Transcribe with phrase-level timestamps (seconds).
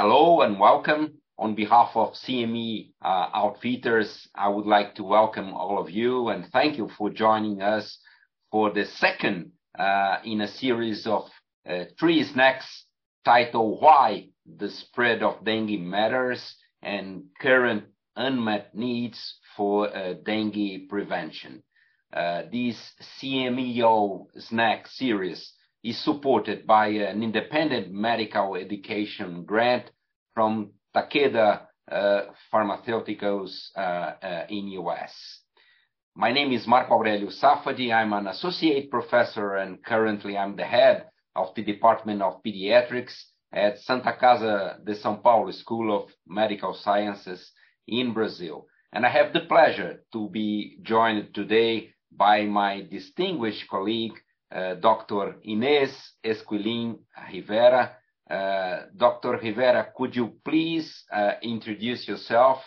[0.00, 1.12] hello and welcome.
[1.38, 6.46] On behalf of CME uh, Outfitters, I would like to welcome all of you and
[6.54, 7.98] thank you for joining us
[8.50, 11.28] for the second uh, in a series of
[11.68, 12.86] uh, three snacks
[13.26, 17.84] titled Why the Spread of Dengue Matters and Current
[18.16, 19.90] Unmet Needs for
[20.24, 21.62] Dengue Prevention.
[22.50, 22.78] This
[23.20, 25.52] CMEO snack series
[25.82, 29.90] is supported by an independent medical education grant
[30.34, 32.20] from Takeda uh,
[32.52, 35.40] Pharmaceuticals uh, uh, in U.S.
[36.14, 37.92] My name is Marco Aurelio Safadi.
[37.92, 43.14] I'm an associate professor, and currently I'm the head of the Department of Pediatrics
[43.52, 47.52] at Santa Casa de São Paulo School of Medical Sciences
[47.86, 48.66] in Brazil.
[48.92, 54.18] And I have the pleasure to be joined today by my distinguished colleague,
[54.50, 55.38] Dr.
[55.44, 56.98] Inês Esquilin
[57.30, 57.96] Rivera.
[58.30, 59.38] Uh, Dr.
[59.38, 62.62] Rivera, could you please uh, introduce yourself?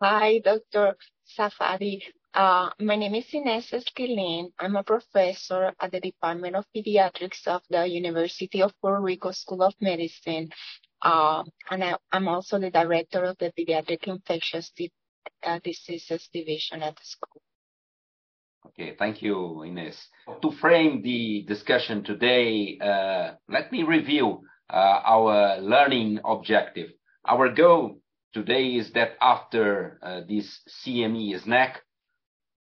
[0.00, 0.96] Hi, Dr.
[1.26, 2.02] Safadi.
[2.32, 4.52] Uh, my name is Inês Esquilin.
[4.58, 9.62] I'm a professor at the Department of Pediatrics of the University of Puerto Rico School
[9.62, 10.50] of Medicine.
[11.02, 14.72] Uh, and I, am also the director of the Pediatric Infectious
[15.42, 17.42] uh, Diseases Division at the school.
[18.68, 19.96] Okay, thank you, Ines.
[20.42, 26.90] To frame the discussion today, uh, let me review uh, our learning objective.
[27.26, 28.00] Our goal
[28.32, 31.80] today is that after uh, this CME snack,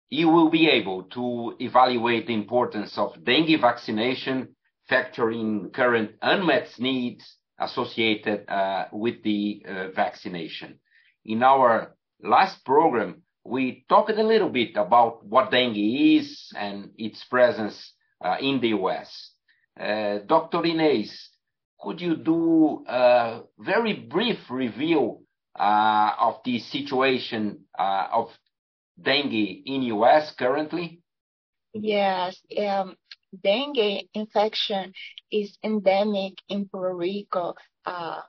[0.10, 4.56] you will be able to evaluate the importance of dengue vaccination,
[4.92, 10.80] factoring current unmet needs associated uh, with the uh, vaccination.
[11.26, 17.24] In our last program, we talked a little bit about what dengue is and its
[17.26, 19.32] presence uh, in the U.S.
[19.80, 20.60] Uh, Dr.
[20.60, 21.12] Inês,
[21.80, 25.24] could you do a very brief review
[25.60, 28.30] uh, of the situation uh, of
[29.02, 30.34] dengue in U.S.
[30.38, 31.02] currently?
[31.74, 32.40] Yes.
[32.58, 32.96] Um,
[33.44, 34.94] dengue infection
[35.32, 38.22] is endemic in Puerto Rico, uh,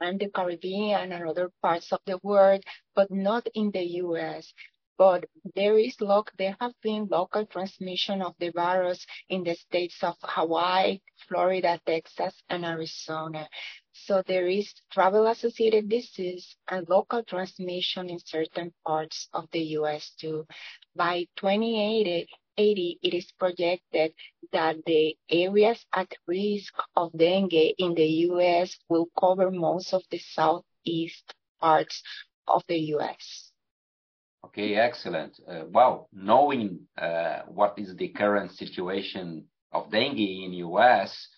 [0.00, 2.62] and the Caribbean and other parts of the world,
[2.94, 4.52] but not in the US.
[4.98, 10.02] But there is loc- there have been local transmission of the virus in the states
[10.02, 13.48] of Hawaii, Florida, Texas, and Arizona.
[13.92, 20.10] So there is travel associated disease and local transmission in certain parts of the US
[20.18, 20.46] too.
[20.96, 24.12] By 2080, 80, it is projected
[24.52, 28.76] that the areas at risk of dengue in the U.S.
[28.88, 32.02] will cover most of the southeast parts
[32.46, 33.52] of the U.S.
[34.44, 35.38] Okay, excellent.
[35.48, 41.28] Uh, well, knowing uh, what is the current situation of dengue in U.S.,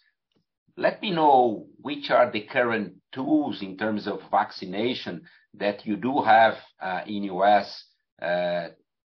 [0.77, 5.23] let me know which are the current tools in terms of vaccination
[5.55, 7.85] that you do have uh, in U.S.
[8.23, 8.69] Uh,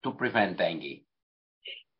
[0.03, 1.03] to prevent dengue.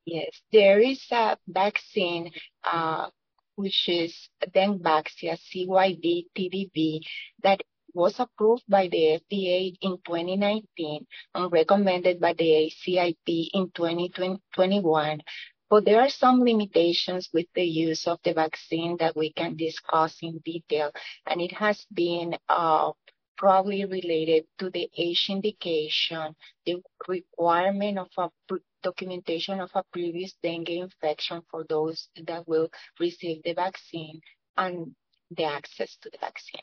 [0.06, 2.32] Yes, there is a vaccine,
[2.64, 3.10] uh,
[3.56, 7.00] which is Dengvaxia CYD-TDV
[7.44, 7.62] that
[7.94, 11.06] was approved by the FDA in 2019
[11.36, 15.22] and recommended by the ACIP in 2021.
[15.70, 20.18] But there are some limitations with the use of the vaccine that we can discuss
[20.22, 20.92] in detail,
[21.26, 22.92] and it has been uh,
[23.38, 26.78] probably related to the age indication, the
[27.08, 28.30] requirement of a
[28.84, 34.22] documentation of a previous dengue infection for those that will receive the vaccine
[34.58, 34.94] and
[35.32, 36.62] the access to the vaccine.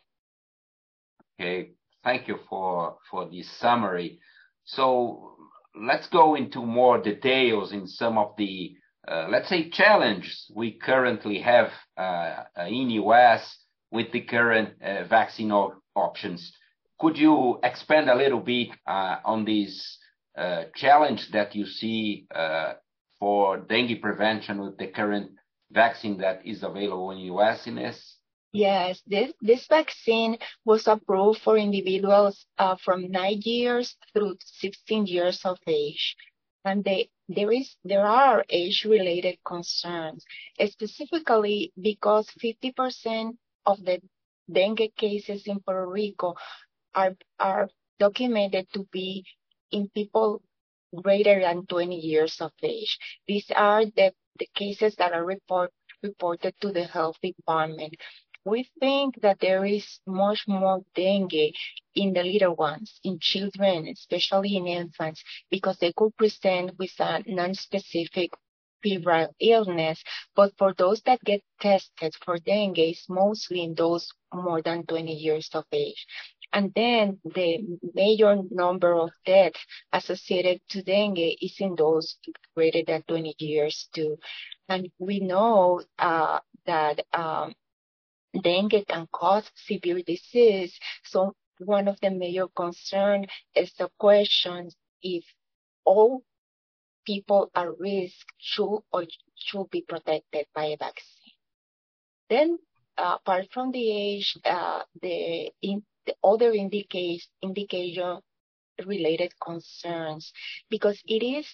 [1.41, 1.71] Okay,
[2.05, 4.21] thank you for, for this summary.
[4.65, 5.37] So
[5.75, 8.77] let's go into more details in some of the,
[9.09, 13.59] uh, let's say, challenges we currently have uh, in US
[13.91, 16.53] with the current uh, vaccine options.
[16.99, 20.10] Could you expand a little bit uh, on this uh,
[20.75, 22.75] challenge that you see uh,
[23.19, 25.33] for dengue prevention with the current
[25.71, 27.67] vaccine that is available in U.S.
[28.53, 35.41] Yes, this, this vaccine was approved for individuals uh, from nine years through 16 years
[35.45, 36.17] of age.
[36.65, 40.25] And they, there is, there are age-related concerns,
[40.67, 43.37] specifically because 50%
[43.67, 44.01] of the
[44.51, 46.35] dengue cases in Puerto Rico
[46.95, 47.69] are, are
[48.01, 49.25] documented to be
[49.73, 50.43] in people
[50.95, 52.99] greater than 20 years of age.
[53.29, 55.73] These are the, the cases that are report,
[56.03, 57.95] reported to the health department.
[58.45, 61.53] We think that there is much more dengue
[61.95, 67.23] in the little ones, in children, especially in infants, because they could present with a
[67.27, 68.31] non-specific
[68.83, 70.03] febrile illness.
[70.35, 75.13] But for those that get tested for dengue, it's mostly in those more than 20
[75.13, 76.07] years of age.
[76.53, 82.17] And then the major number of deaths associated to dengue is in those
[82.57, 84.19] greater than 20 years too.
[84.69, 87.55] And we know uh, that um,
[88.43, 90.79] dengue can cause severe disease.
[91.05, 94.71] So one of the major concerns is the question
[95.03, 95.25] if
[95.85, 96.23] all
[97.07, 99.05] people at risk should or
[99.35, 101.35] should be protected by a vaccine.
[102.29, 102.59] Then,
[102.97, 108.21] uh, apart from the age, uh, the, in, the other indicate, indication
[108.87, 110.33] related concerns,
[110.69, 111.47] because it is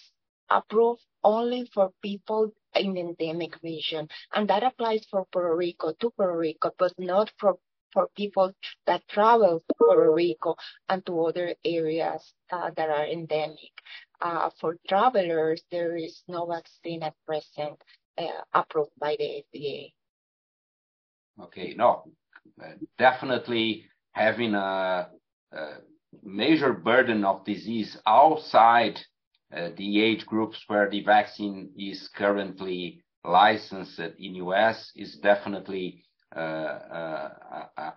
[0.49, 6.37] approved only for people in endemic region, and that applies for Puerto Rico to Puerto
[6.37, 7.57] Rico, but not for
[7.93, 8.51] for people
[8.85, 10.55] that travel to Puerto Rico
[10.89, 13.71] and to other areas uh, that are endemic.
[14.21, 17.81] Uh, for travelers, there is no vaccine at present
[18.17, 19.93] uh, approved by the FDA.
[21.41, 22.03] Okay, no,
[22.97, 25.09] definitely having a,
[25.51, 25.67] a
[26.23, 28.99] major burden of disease outside
[29.55, 34.91] uh, the age groups where the vaccine is currently licensed in U.S.
[34.95, 36.03] is definitely
[36.35, 37.29] uh, uh,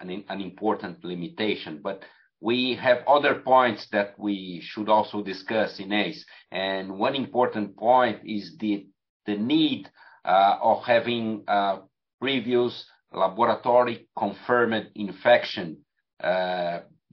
[0.01, 1.81] an, an important limitation.
[1.83, 2.05] But
[2.41, 6.25] we have other points that we should also discuss in ACE.
[6.53, 8.87] And one important point is the,
[9.27, 9.89] the need
[10.25, 11.79] uh, of having uh,
[12.21, 15.79] previous laboratory confirmed infection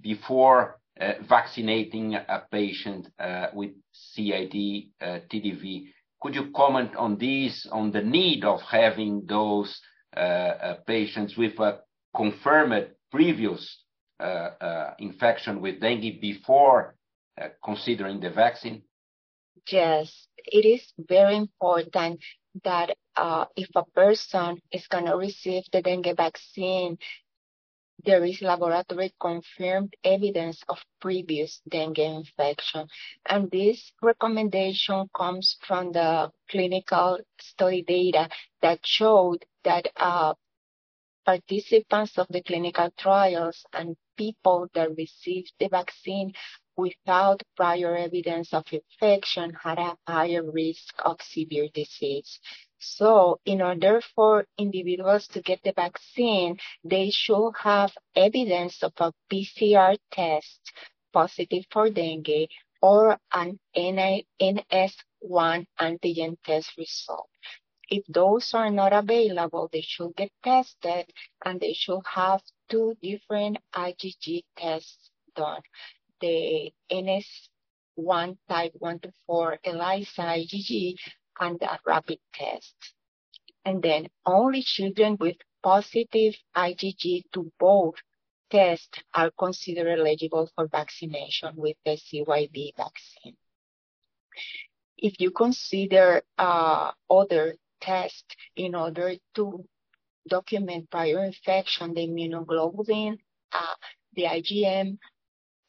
[0.01, 3.07] before uh, vaccinating a patient
[3.53, 5.89] with CYD TDV.
[6.19, 9.79] Could you comment on this, on the need of having those
[10.15, 11.79] uh, uh, patients with a
[12.15, 13.83] confirmed previous
[14.19, 16.95] uh, infection with dengue before
[17.63, 18.81] considering the vaccine?
[19.69, 22.19] Yes, it is very important
[22.63, 26.97] that uh, if a person is going to receive the dengue vaccine,
[28.05, 32.87] there is laboratory confirmed evidence of previous dengue infection.
[33.25, 38.29] And this recommendation comes from the clinical study data
[38.61, 40.33] that showed that uh,
[41.25, 46.33] participants of the clinical trials and people that received the vaccine
[46.77, 52.39] without prior evidence of infection had a higher risk of severe disease.
[52.79, 59.13] So in order for individuals to get the vaccine, they should have evidence of a
[59.31, 60.71] PCR test
[61.11, 62.49] positive for dengue
[62.81, 67.29] or an NS1 antigen test result.
[67.89, 71.11] If those are not available, they should get tested
[71.43, 75.61] and they should have two different IgG tests done.
[76.19, 80.95] The NS1 type 1 to 4 ELISA IgG
[81.39, 82.75] and a rapid test.
[83.65, 87.95] And then only children with positive IgG to both
[88.49, 93.35] tests are considered eligible for vaccination with the CYD vaccine.
[94.97, 99.65] If you consider uh, other tests in order to
[100.27, 103.17] document prior infection, the immunoglobulin,
[103.51, 103.75] uh,
[104.13, 104.97] the IgM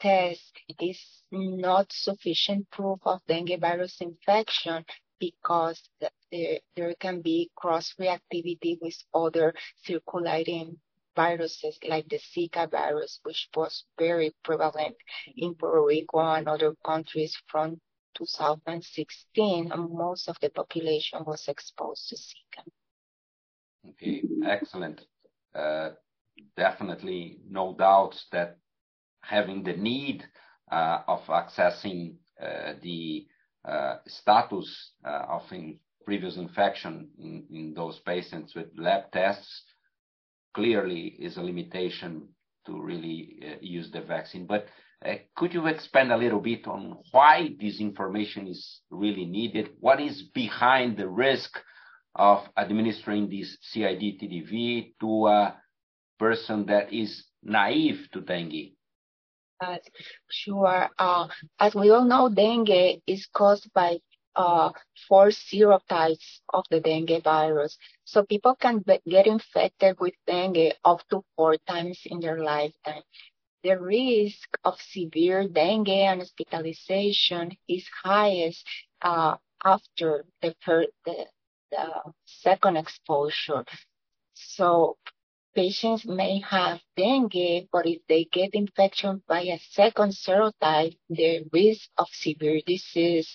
[0.01, 1.01] test is
[1.33, 4.85] not sufficient proof of dengue virus infection
[5.21, 9.55] because there, there can be cross-reactivity with other
[9.85, 10.79] circulating
[11.17, 14.97] viruses like the Zika virus, which was very prevalent
[15.37, 17.81] in Puerto Rico and other countries from
[18.17, 22.63] 2016, and most of the population was exposed to Zika.
[23.91, 25.01] Okay, excellent.
[25.55, 25.91] Uh,
[26.57, 28.59] definitely no doubt that
[29.23, 30.25] having the need
[30.71, 33.27] uh, of accessing uh, the
[34.07, 35.43] status uh, of
[36.05, 39.63] previous infection in those patients with lab tests
[40.55, 42.29] clearly is a limitation
[42.67, 44.47] to really uh, use the vaccine.
[44.47, 44.67] But
[45.37, 49.71] could you expand a little bit on why this information is really needed?
[49.81, 51.59] What is behind the risk
[52.15, 55.57] of administering this CYD-TDV to a
[56.19, 58.73] person that is naive to dengue?
[60.31, 60.89] Sure.
[60.99, 64.01] Uh, as we all know, dengue is caused by
[64.37, 64.71] uh,
[65.09, 67.77] four serotypes of the dengue virus.
[68.05, 73.03] So people can be- get infected with dengue up to four times in their lifetime.
[73.65, 78.67] The risk of severe dengue and hospitalization is highest
[79.03, 81.27] uh, after the, per- the,
[81.73, 83.65] the second exposure.
[84.35, 84.99] So
[85.59, 91.91] patients may have dengue, but if they get infection by a second serotype, the risk
[91.99, 93.35] of severe disease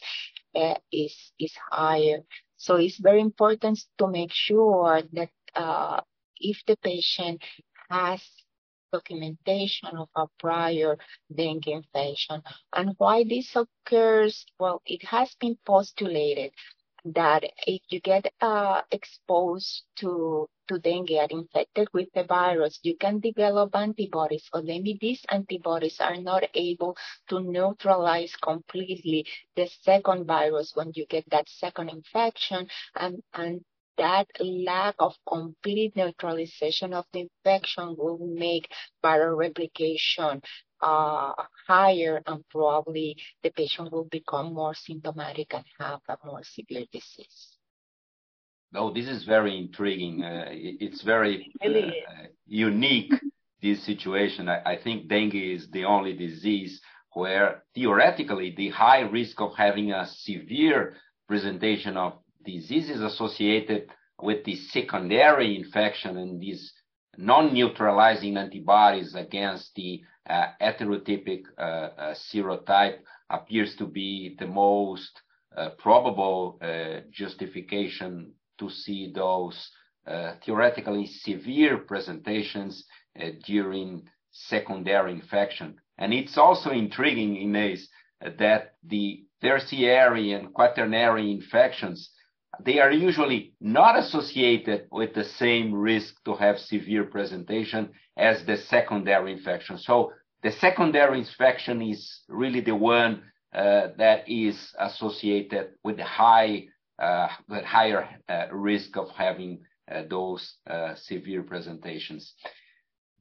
[0.55, 2.19] uh, is is higher.
[2.55, 5.99] So it's very important to make sure that uh,
[6.39, 7.41] if the patient
[7.89, 8.21] has
[8.93, 10.95] documentation of a prior
[11.35, 12.41] dengue infection.
[12.71, 14.45] And why this occurs?
[14.59, 16.51] Well, it has been postulated
[17.05, 22.95] that if you get uh, exposed to to dengue and infected with the virus, you
[22.95, 26.95] can develop antibodies, or maybe these antibodies are not able
[27.27, 33.61] to neutralize completely the second virus when you get that second infection, and and
[33.97, 38.71] that lack of complete neutralization of the infection will make
[39.03, 40.41] viral replication
[40.83, 41.33] uh,
[41.67, 47.57] higher and probably the patient will become more symptomatic and have a more severe disease.
[48.73, 50.23] No, this is very intriguing.
[50.23, 53.13] Uh, it's very uh, unique,
[53.61, 54.49] this situation.
[54.49, 56.81] I, I think dengue is the only disease
[57.13, 60.95] where theoretically the high risk of having a severe
[61.27, 62.13] presentation of
[62.43, 63.89] diseases associated
[64.21, 66.73] with the secondary infection and these
[67.17, 75.21] non-neutralizing antibodies against the uh, heterotypic uh, uh, serotype appears to be the most
[75.77, 76.59] probable
[77.11, 79.69] justification to see those
[80.43, 82.83] theoretically severe presentations
[83.45, 85.75] during secondary infection.
[85.99, 87.81] And It's also intriguing, Inês,
[88.19, 92.09] that the tertiary and quaternary infections
[92.61, 98.57] they are usually not associated with the same risk to have severe presentation as the
[98.57, 99.77] secondary infection.
[99.77, 106.65] So the secondary infection is really the one uh, that is associated with the high,
[106.99, 112.33] uh, with higher uh, risk of having uh, those uh, severe presentations.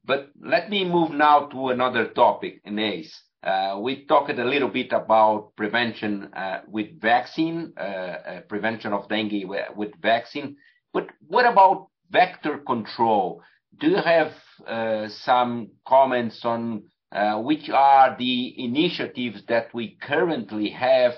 [0.05, 3.07] But let me move now to another topic, Inês.
[3.07, 8.93] Uh, Uh, we talked a little bit about prevention uh, with vaccine, uh, uh prevention
[8.93, 9.45] of dengue
[9.75, 10.55] with vaccine.
[10.93, 13.41] But what about vector control?
[13.77, 14.33] Do you have
[14.65, 16.83] uh, some comments on
[17.43, 21.13] which are the initiatives that we currently have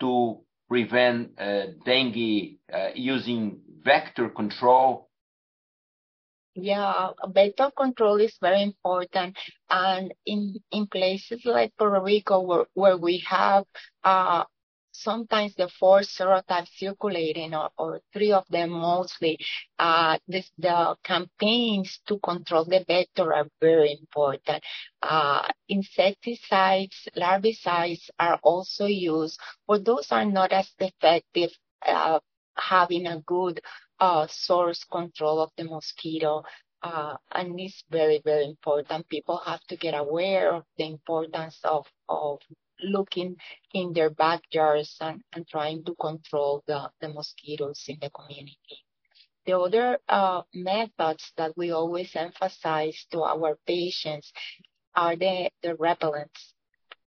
[0.00, 1.36] to prevent
[1.84, 2.58] dengue
[2.94, 5.08] using vector control?
[6.58, 9.36] Yeah, vector control is very important.
[9.68, 13.64] And in, in places like Puerto Rico where, where we have
[14.02, 14.44] uh,
[14.90, 19.38] sometimes the four serotypes circulating or, or three of them mostly,
[19.78, 24.64] uh, this, the campaigns to control the vector are very important.
[25.02, 31.50] Uh, insecticides, larvicides are also used, but those are not as effective
[31.86, 32.18] uh,
[32.56, 33.60] having a good
[34.00, 36.42] uh, source control of the mosquito.
[36.82, 39.08] Uh, and it's very, very important.
[39.08, 42.38] People have to get aware of the importance of, of
[42.82, 43.36] looking
[43.72, 48.84] in their backyards and, and trying to control the, the mosquitoes in the community.
[49.46, 54.32] The other uh, methods that we always emphasize to our patients
[54.94, 56.52] are the, the repellents.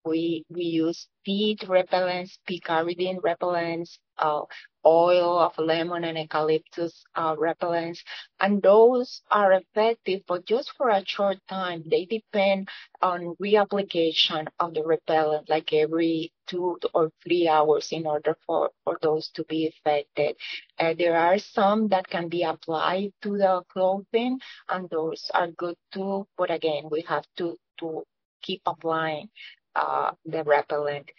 [0.04, 4.42] We, we use DEET repellents, picaridin repellents, uh,
[4.84, 8.00] oil of lemon and eucalyptus uh, repellents,
[8.40, 11.82] and those are effective, but just for a short time.
[11.86, 12.68] They depend
[13.00, 18.98] on reapplication of the repellent, like every two or three hours, in order for, for
[19.02, 20.36] those to be effective.
[20.78, 25.76] Uh, there are some that can be applied to the clothing, and those are good
[25.92, 26.26] too.
[26.36, 28.04] But again, we have to to
[28.42, 29.28] keep applying
[29.74, 31.10] uh, the repellent.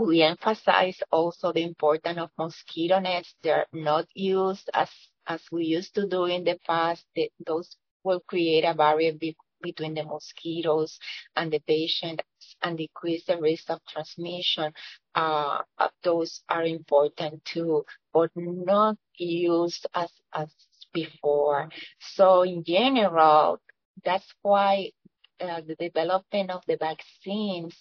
[0.00, 3.34] We emphasize also the importance of mosquito nets.
[3.42, 4.88] They're not used as,
[5.26, 7.04] as we used to do in the past.
[7.46, 10.98] Those will create a barrier be, between the mosquitoes
[11.36, 12.22] and the patient
[12.62, 14.72] and decrease the risk of transmission.
[15.14, 15.58] Uh,
[16.02, 20.48] those are important too, but not used as, as
[20.94, 21.68] before.
[21.98, 23.60] So in general,
[24.02, 24.92] that's why
[25.40, 27.76] uh, the development of the vaccines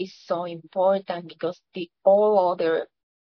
[0.00, 2.88] is so important because the all other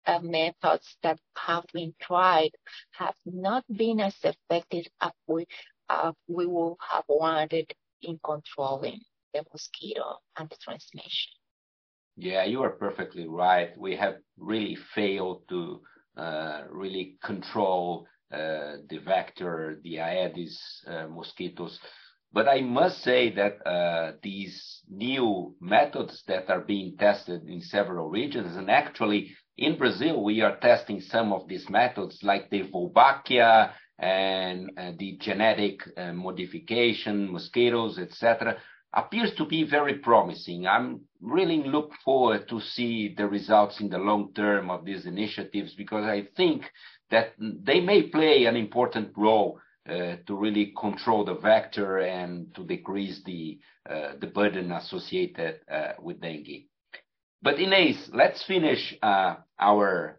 [0.07, 2.51] uh, methods that have been tried
[2.93, 5.47] have not been as effective as we
[6.27, 7.73] we would have wanted
[8.03, 9.01] in controlling
[9.33, 11.33] the mosquito and the transmission.
[12.17, 13.71] Yeah, you are perfectly right.
[13.79, 15.81] We have really failed to
[16.17, 21.79] uh, really control uh, the vector, the Aedes uh, mosquitoes.
[22.33, 28.11] But I must say that uh, these new methods that are being tested in several
[28.11, 33.73] regions, and actually in Brazil, we are testing some of these methods like the Wolbachia
[33.99, 38.59] and uh, the genetic uh, modification, mosquitoes, etc.,
[38.95, 40.67] appears to be very promising.
[40.67, 45.75] I'm really look forward to see the results in the long term of these initiatives
[45.75, 46.63] because I think
[47.11, 53.23] that they may play an important role to really control the vector and to decrease
[53.25, 56.67] the uh, the burden associated uh, with dengue.
[57.41, 60.19] But Inês, let's finish uh, our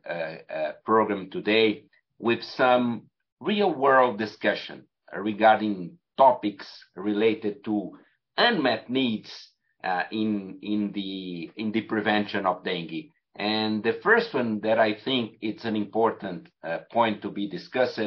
[0.85, 1.83] program today
[2.17, 3.03] with some
[3.39, 4.85] real-world discussion
[5.15, 7.91] regarding topics related to
[8.37, 9.51] unmet needs
[10.11, 13.11] in in the in the prevention of dengue.
[13.35, 16.49] And the first one that I think it's an important
[16.91, 17.99] point to be discussed,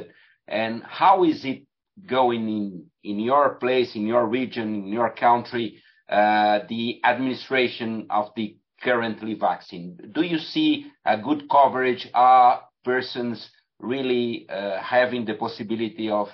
[0.49, 1.63] and how is it
[2.07, 8.31] going in in your place, in your region, in your country, uh, the administration of
[8.37, 9.99] the currently vaccine?
[10.13, 12.09] Do you see a good coverage?
[12.15, 16.29] Are persons really uh, having the possibility of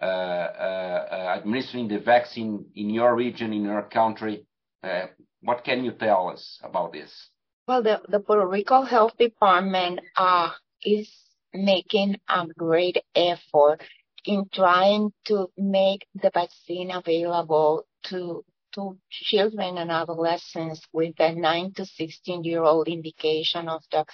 [0.00, 4.46] uh, uh, administering the vaccine in your region, in your country?
[5.42, 7.12] What can you tell us about this?
[7.66, 10.00] Well, the Puerto Rico Health Department
[10.84, 11.10] is
[11.54, 13.80] making a great effort
[14.24, 21.72] in trying to make the vaccine available to to children and adolescents with the 9
[21.74, 24.04] to 16 year old indication of the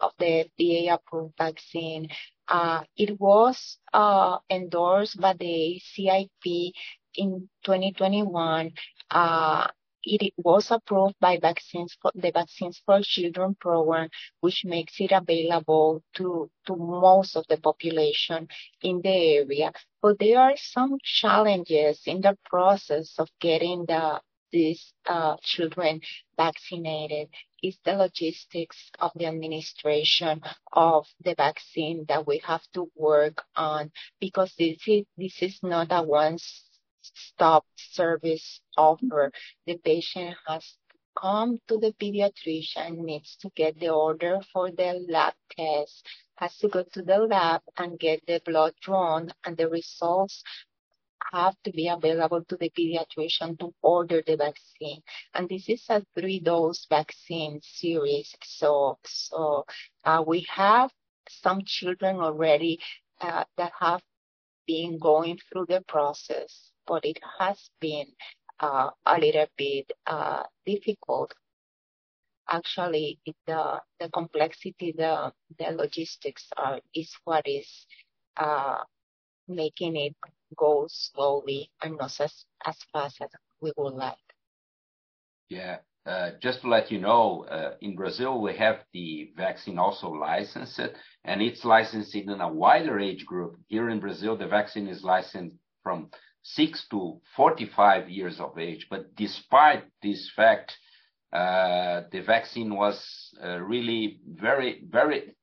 [0.00, 2.08] of the FDA approved vaccine.
[2.48, 6.72] Uh, it was uh, endorsed by the CIP
[7.14, 8.72] in 2021.
[9.10, 9.68] Uh,
[10.06, 14.08] it was approved by vaccines for the Vaccines for Children program,
[14.40, 18.48] which makes it available to, to most of the population
[18.82, 19.72] in the area.
[20.00, 24.20] But there are some challenges in the process of getting the
[24.52, 26.00] these uh, children
[26.36, 27.28] vaccinated
[27.62, 30.40] is the logistics of the administration
[30.72, 35.88] of the vaccine that we have to work on because this is, this is not
[35.90, 36.38] a one
[37.14, 39.32] stop service offer.
[39.66, 40.76] The patient has
[41.16, 46.68] come to the pediatrician, needs to get the order for the lab test, has to
[46.68, 50.42] go to the lab and get the blood drawn and the results
[51.32, 55.02] have to be available to the pediatrician to order the vaccine.
[55.34, 58.34] And this is a three dose vaccine series.
[58.44, 59.64] So, so
[60.04, 60.90] uh, we have
[61.28, 62.78] some children already
[63.20, 64.02] uh, that have
[64.66, 68.06] been going through the process but it has been
[68.60, 71.34] uh, a little bit uh, difficult.
[72.48, 77.86] Actually, the the complexity, the the logistics are is what is
[78.36, 78.78] uh,
[79.48, 80.14] making it
[80.56, 84.16] go slowly and not as as fast as we would like.
[85.48, 85.78] Yeah.
[86.06, 90.80] Uh, just to let you know, uh, in Brazil, we have the vaccine also licensed,
[91.24, 93.58] and it's licensed in a wider age group.
[93.66, 96.10] Here in Brazil, the vaccine is licensed from
[96.54, 98.86] 6 to 45 years of age.
[98.88, 100.76] But despite this fact,
[101.32, 105.34] uh, the vaccine was uh, really very, very,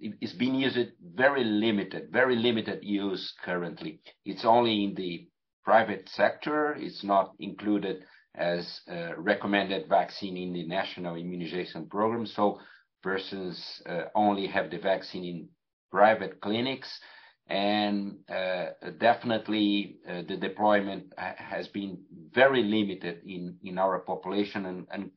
[0.00, 4.00] it's been used very limited, very limited use currently.
[4.24, 5.26] It's only in the
[5.64, 6.74] private sector.
[6.74, 12.26] It's not included as a recommended vaccine in the national immunization program.
[12.26, 12.60] So
[13.02, 15.48] persons uh, only have the vaccine in
[15.90, 17.00] private clinics
[17.48, 18.66] and uh,
[18.98, 21.98] definitely uh, the deployment has been
[22.34, 24.86] very limited in our population.
[24.90, 25.10] And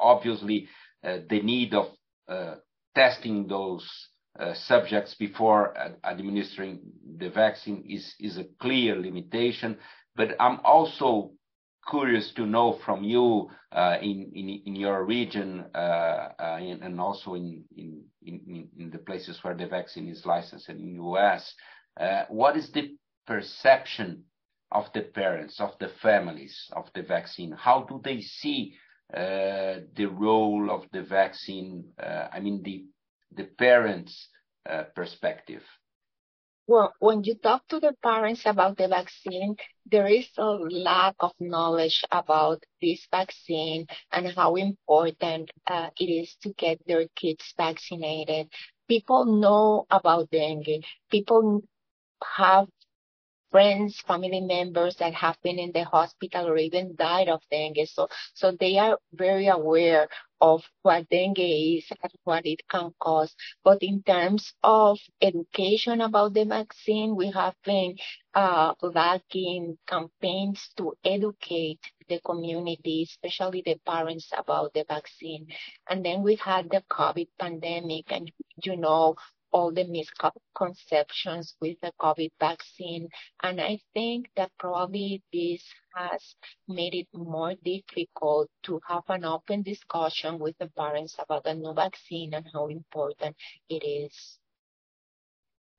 [0.00, 0.68] obviously,
[1.02, 1.88] uh, the need of
[2.94, 3.86] testing those
[4.54, 6.80] subjects before administering
[7.18, 9.76] the vaccine is a clear limitation.
[10.16, 11.32] But I'm also
[11.90, 17.64] curious to know from you in your region and also in
[18.24, 21.54] the places where the vaccine is licensed in U.S.,
[22.28, 24.24] what is the perception
[24.70, 27.52] of the parents, of the families of the vaccine?
[27.52, 28.74] How do they see
[29.12, 31.92] uh, the role of the vaccine?
[31.98, 32.84] Uh, I mean, the
[33.36, 34.28] the parents'
[34.94, 35.62] perspective.
[36.66, 41.32] Well, when you talk to the parents about the vaccine, there is a lack of
[41.38, 48.48] knowledge about this vaccine and how important uh, it is to get their kids vaccinated.
[48.88, 50.84] People know about dengue.
[51.10, 51.62] People
[52.36, 52.66] have
[53.54, 57.86] friends, family members that have been in the hospital or even died of dengue.
[57.86, 60.08] So, so they are very aware
[60.40, 63.32] of what dengue is and what it can cause.
[63.62, 67.94] But in terms of education about the vaccine, we have been
[68.34, 75.46] uh, lacking campaigns to educate the community, especially the parents about the vaccine.
[75.88, 78.32] And then we had the COVID pandemic and,
[78.64, 79.14] you know,
[79.54, 83.08] all the misconceptions with the COVID vaccine.
[83.42, 85.62] And I think that probably this
[85.94, 86.34] has
[86.66, 91.72] made it more difficult to have an open discussion with the parents about the new
[91.72, 93.36] vaccine and how important
[93.70, 94.38] it is.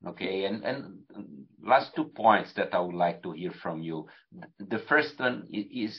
[0.06, 0.46] Okay.
[0.46, 1.04] And and
[1.62, 4.06] last two points that I would like to hear from you.
[4.58, 5.94] The first one is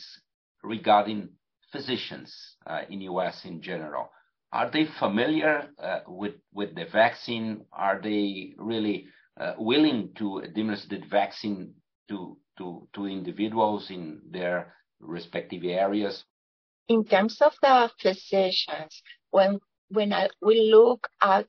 [0.64, 1.30] regarding
[1.72, 2.34] physicians
[2.66, 3.46] uh, in U.S.
[3.46, 4.10] in general.
[4.52, 7.66] Are they familiar uh, with with the vaccine?
[7.72, 9.08] Are they really
[9.40, 11.74] uh, willing to administer the vaccine
[12.08, 12.38] to
[13.06, 16.24] individuals in their respective areas?
[16.88, 19.60] In terms of the physicians, when
[19.92, 21.48] we look at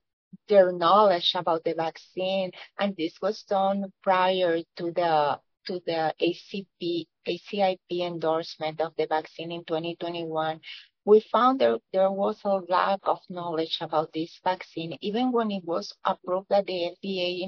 [0.48, 7.06] their knowledge about the vaccine, and this was done prior to the to the ACP
[7.26, 10.61] ACIP endorsement of the vaccine in 2021,
[11.09, 14.99] we found there there was a lack of knowledge about this vaccine.
[15.01, 17.42] Even when it was approved at the FDA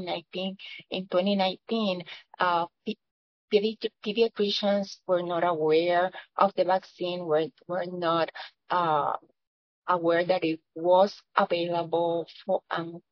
[0.90, 2.02] in 2019,
[2.38, 2.66] uh,
[3.52, 8.30] pediatricians were not aware of the vaccine, were were not
[8.70, 9.12] uh,
[9.88, 13.02] aware that it was available for and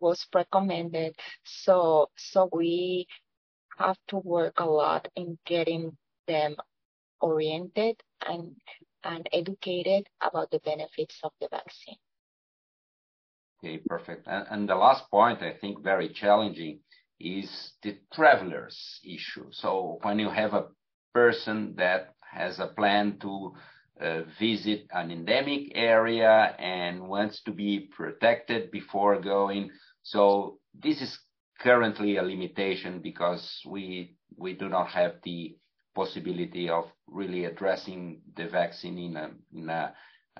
[0.00, 1.14] was recommended.
[1.44, 3.06] So, so we
[3.76, 6.56] have to work a lot in getting them
[7.20, 8.56] oriented and
[9.32, 11.96] educated about the benefits of the vaccine.
[13.58, 14.26] Okay, perfect.
[14.26, 16.80] And the last point, I think very challenging,
[17.20, 19.46] is the travelers issue.
[19.50, 20.68] So when you have a
[21.12, 23.54] person that has a plan to
[24.00, 29.70] uh, visit an endemic area and wants to be protected before going.
[30.02, 31.18] So this is
[31.60, 35.56] currently a limitation because we we do not have the
[35.98, 39.82] possibility of really addressing the vaccine in a in a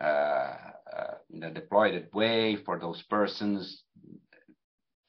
[0.00, 3.82] uh, in a deployed way for those persons.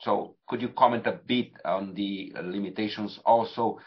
[0.02, 3.80] So could you comment a bit on the limitations also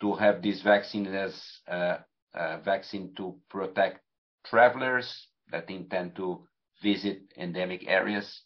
[0.00, 1.34] to have this vaccine as
[1.66, 2.04] a
[2.64, 3.98] vaccine to protect
[4.44, 5.08] travelers
[5.50, 6.46] that intend to
[6.82, 8.44] visit endemic areas?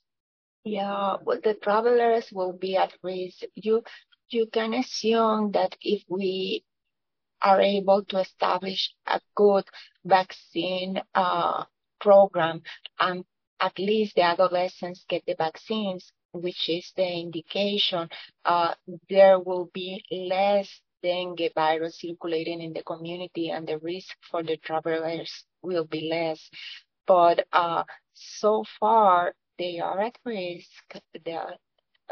[0.64, 1.16] Yeah.
[1.24, 3.44] Well, the travelers will be at risk.
[3.54, 3.82] You
[4.30, 6.64] You can assume that if we
[7.44, 9.64] are able to establish a good
[10.04, 11.64] vaccine uh,
[12.00, 12.62] program,
[12.98, 13.24] and
[13.60, 18.08] at least the adolescents get the vaccines, which is the indication,
[18.44, 18.74] uh,
[19.08, 24.56] there will be less dengue virus circulating in the community, and the risk for the
[24.56, 26.50] travelers will be less.
[27.06, 30.96] But uh, so far, they are at risk.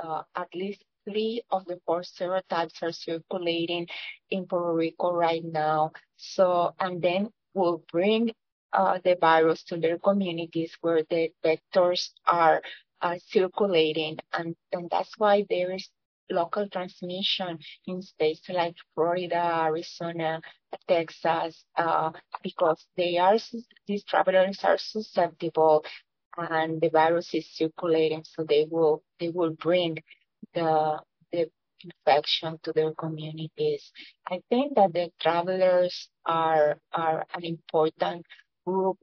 [0.03, 3.88] Uh, at least three of the four serotypes are circulating
[4.31, 5.93] in Puerto Rico right now.
[6.17, 8.33] So and then we'll bring
[8.73, 12.62] uh, the virus to their communities where the vectors are
[13.03, 14.19] uh, circulating.
[14.33, 15.88] And, and that's why there is
[16.31, 20.41] local transmission in states like Florida, Arizona,
[20.88, 22.11] Texas, uh,
[22.43, 23.37] because they are,
[23.87, 25.85] these travelers are susceptible
[26.38, 29.99] and the virus is circulating, so they will, they will bring
[30.55, 31.01] the
[31.33, 31.51] the
[31.85, 33.91] infection to their communities.
[34.29, 38.27] I think that the travelers are are an important
[38.67, 38.99] group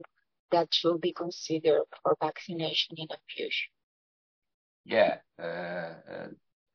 [0.50, 3.70] that should be considered for vaccination in the future.
[4.84, 5.18] Yeah.
[5.38, 6.28] Uh, uh,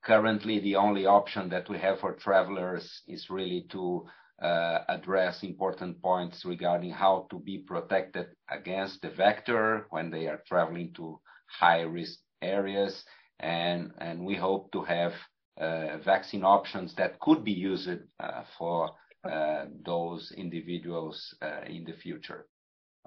[0.04, 4.06] currently, the only option that we have for travelers is really to
[4.42, 10.42] uh, address important points regarding how to be protected against the vector when they are
[10.48, 13.04] traveling to high-risk areas.
[13.40, 15.14] And we hope to have
[15.58, 17.88] uh, vaccine options that could be used
[18.20, 18.92] uh, for
[19.24, 21.34] uh, those individuals
[21.68, 22.46] in the future.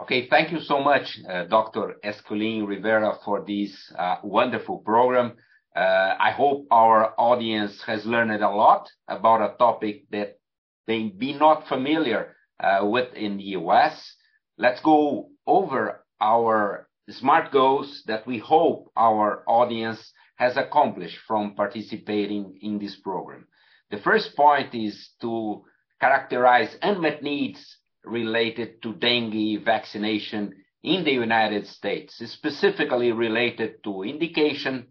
[0.01, 0.29] Okay.
[0.29, 1.19] Thank you so much,
[1.51, 1.97] Dr.
[2.03, 5.37] Esquilin Rivera, for this wonderful program.
[5.77, 10.39] I hope our audience has learned a lot about a topic that
[10.87, 12.35] they be not familiar
[12.81, 14.15] with in the U.S.
[14.57, 22.59] Let's go over our SMART goals that we hope our audience has accomplished from participating
[22.63, 23.47] in this program.
[23.91, 25.65] The first point is to
[26.01, 34.87] characterize unmet needs related to dengue vaccination in the United States, specifically related to indication,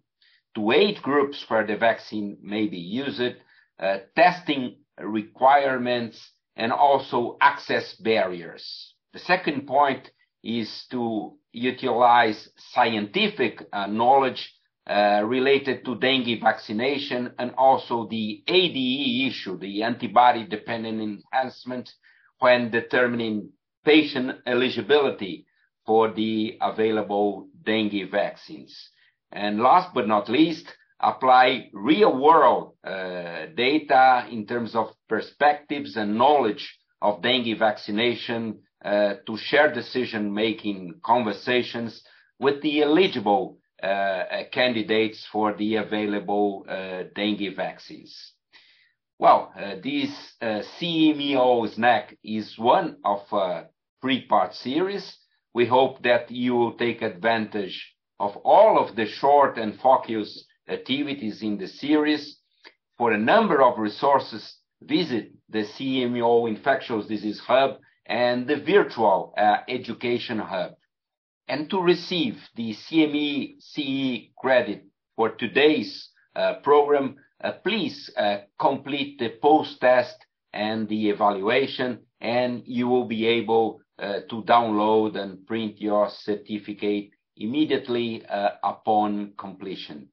[0.56, 3.22] to age groups where the vaccine may be used,
[3.80, 8.96] uh, testing requirements, and also access barriers.
[9.14, 10.10] The second point
[10.44, 14.57] is to utilize scientific uh, knowledge
[14.88, 21.91] Uh, related to dengue vaccination and also the ADE issue, the antibody-dependent enhancement,
[22.39, 23.50] when determining
[23.84, 25.45] patient eligibility
[25.86, 28.91] for the available dengue vaccines.
[29.34, 36.80] And last but not least, apply real-world uh, data in terms of perspectives and knowledge
[37.02, 42.02] of dengue vaccination uh, to share decision-making conversations
[42.39, 48.34] with the eligible Uh, uh, candidates for the available uh, dengue vaccines.
[49.20, 50.10] Well, this
[50.42, 53.68] CMEO snack is one of a
[54.02, 55.16] three-part series.
[55.54, 61.44] We hope that you will take advantage of all of the short and focused activities
[61.44, 62.40] in the series.
[62.98, 69.36] For a number of resources, visit the CMEO Infectious Disease Hub and the virtual
[69.68, 70.77] education hub.
[71.48, 74.84] And to receive the CME CE credit
[75.16, 80.18] for today's uh, program, uh, please uh, complete the post-test
[80.54, 88.24] and the evaluation, and you will be able to download and print your certificate immediately
[88.64, 90.10] upon completion.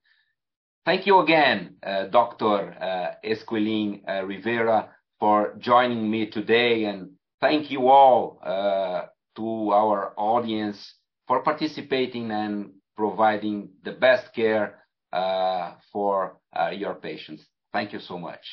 [0.86, 1.76] Thank you again,
[2.10, 3.18] Dr.
[3.22, 4.88] Esquilin Rivera,
[5.20, 7.10] for joining me today, and
[7.42, 8.40] thank you all
[9.36, 10.94] to our audience
[11.26, 17.44] for participating and providing the best care uh, for uh, your patients.
[17.72, 18.44] Thank you so much.